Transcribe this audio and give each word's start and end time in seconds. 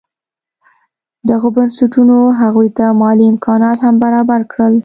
دغو 1.29 1.47
بنسټونو 1.55 2.17
هغوی 2.41 2.69
ته 2.77 2.85
مالي 3.01 3.25
امکانات 3.33 3.77
هم 3.85 3.95
برابر 4.03 4.41
کړل. 4.51 4.73